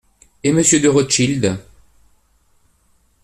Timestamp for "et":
0.43-0.51